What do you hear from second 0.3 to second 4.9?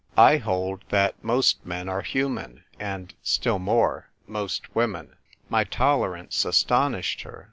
hold that most men are human, and, still more, most